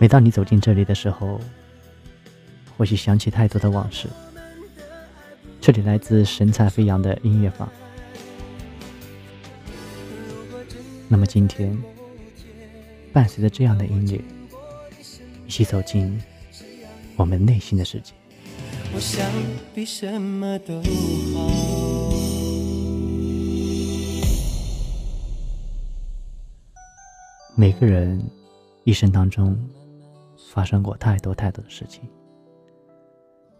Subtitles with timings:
[0.00, 1.38] 每当你走进这里的时候，
[2.74, 4.08] 或许想起太多的往事。
[5.60, 7.68] 这里来自神采飞扬的音乐坊。
[11.06, 11.76] 那么今天，
[13.12, 14.18] 伴随着这样的音乐，
[15.46, 16.18] 一起走进
[17.14, 18.14] 我们内心的世界。
[18.94, 19.22] 我想
[19.74, 21.50] 比什么都好。
[27.54, 28.18] 每个人
[28.84, 29.54] 一生当中
[30.48, 32.08] 发生过太多太多的事情，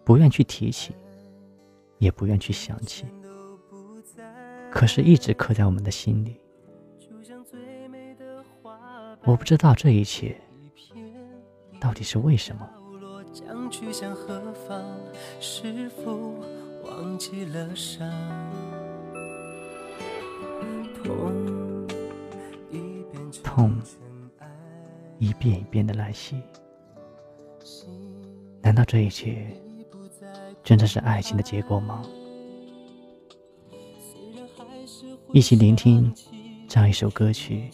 [0.05, 0.95] 不愿去提起，
[1.98, 3.05] 也不愿去想起，
[4.71, 6.41] 可是一直刻在我们的心里。
[9.24, 10.41] 我不知道这一切
[11.79, 12.69] 到底是为什么。
[23.45, 23.80] 痛
[25.19, 26.41] 一遍一遍的来袭，
[28.71, 29.49] 难道这一切
[30.63, 32.04] 真的是爱情的结果吗？
[35.32, 36.15] 一起聆听
[36.68, 37.68] 这样一首歌曲，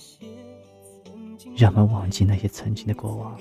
[1.54, 3.38] 让我们忘记那些曾经的过往。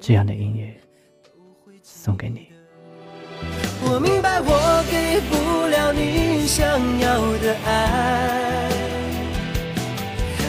[0.00, 0.74] 这样的音乐
[1.82, 2.48] 送给你。
[3.84, 6.66] 我明白，我给不了你想
[7.00, 8.70] 要的爱。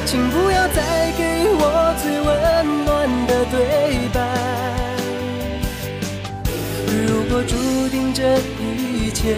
[0.06, 4.39] 请不要再给我最温暖的对白。
[7.44, 7.56] 注
[7.90, 8.38] 定这
[8.68, 9.36] 一切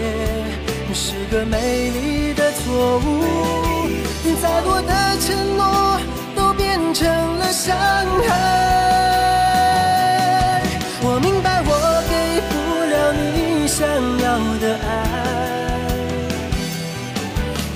[0.94, 3.24] 是个美丽的错误，
[4.40, 6.00] 再多的承诺
[6.34, 7.06] 都变成
[7.38, 7.76] 了伤
[8.26, 8.30] 害。
[11.02, 11.70] 我明白，我
[12.08, 12.52] 给不
[12.92, 13.86] 了你想
[14.20, 14.90] 要的爱，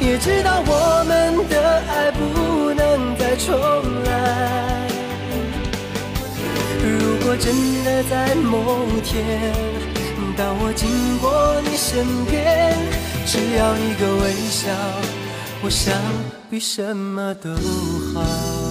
[0.00, 1.54] 也知道我们的
[1.88, 3.22] 爱不能再。
[3.36, 3.52] 重
[4.04, 4.10] 来。
[6.82, 6.88] 如
[7.22, 7.44] 果真
[7.84, 9.20] 的在某天，
[10.36, 12.76] 当我经过你身边，
[13.24, 14.70] 只要一个微笑，
[15.62, 15.94] 我想
[16.50, 17.50] 比什么都
[18.12, 18.65] 好。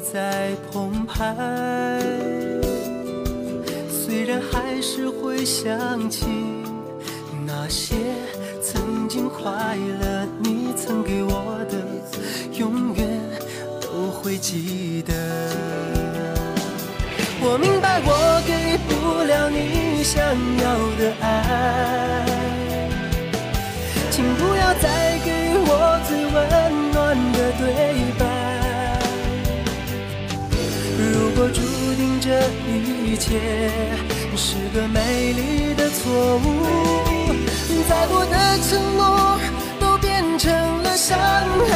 [0.00, 1.34] 再澎湃
[3.90, 6.26] 虽然还是会想起
[7.46, 7.96] 那些
[8.62, 11.78] 曾经快乐，你曾给我的，
[12.58, 13.06] 永远
[13.80, 15.14] 都会记得。
[17.40, 20.22] 我明白，我给不了你想
[20.58, 22.24] 要的爱，
[24.10, 26.36] 请不要再给我最温
[26.92, 27.64] 暖的对
[28.18, 28.37] 白。
[31.38, 31.60] 果注
[31.94, 32.28] 定这
[32.68, 33.38] 一切
[34.34, 36.66] 是个美丽的错误，
[37.88, 39.38] 再多的承诺
[39.78, 41.72] 都变成了伤害。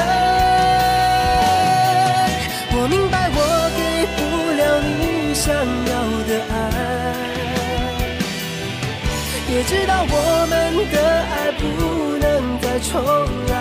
[2.72, 3.38] 我明白，我
[3.78, 4.20] 给不
[4.58, 5.92] 了你想要
[6.26, 6.52] 的爱，
[9.48, 10.14] 也知道我
[10.50, 10.52] 们
[10.90, 10.98] 的
[11.30, 11.62] 爱不
[12.18, 12.90] 能再重
[13.46, 13.54] 来。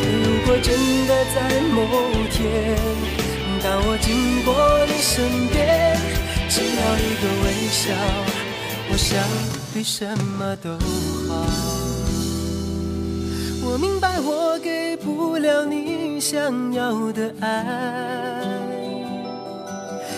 [0.00, 0.70] 如果真
[1.08, 1.36] 的在
[1.72, 1.76] 某
[2.30, 2.40] 天，
[3.62, 4.52] 当我经过
[4.88, 5.96] 你身边，
[6.48, 7.94] 只要一个微笑，
[8.90, 9.16] 我想
[9.72, 10.04] 比什
[10.36, 10.70] 么都
[11.28, 11.46] 好。
[13.64, 18.42] 我明白我给不了你想要的爱，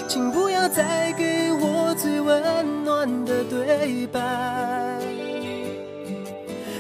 [0.09, 4.99] 请不要再给我最温暖的对白。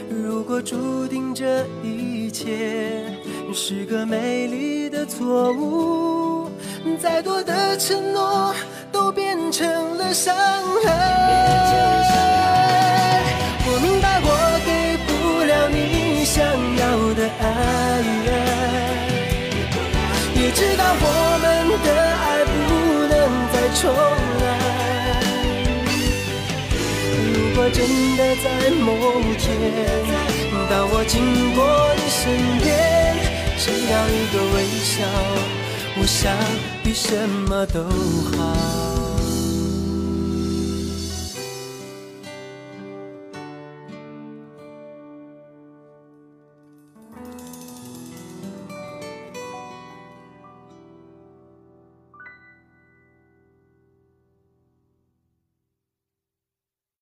[0.09, 3.05] 如果注定这一切
[3.53, 6.24] 是个美丽的错误。
[7.01, 8.55] 再多的承诺
[8.93, 10.35] 都变成了伤
[10.85, 10.89] 害。
[13.67, 14.29] 我明白我
[14.65, 15.11] 给不
[15.45, 16.83] 了你想要
[17.15, 17.45] 的爱，
[20.35, 21.05] 也知道我
[21.43, 21.45] 们
[21.85, 21.89] 的
[22.25, 22.71] 爱不
[23.09, 23.13] 能
[23.53, 23.83] 再重
[24.45, 24.47] 来。
[27.33, 27.79] 如果真
[28.17, 28.47] 的在
[28.85, 28.87] 某
[29.39, 29.43] 天，
[30.71, 31.13] 当我经
[31.55, 31.59] 过
[31.97, 32.23] 你身
[32.63, 32.65] 边，
[33.59, 34.95] 只要一个微笑。
[35.97, 36.37] 我想
[36.83, 37.85] 比什么都
[38.37, 38.84] 好。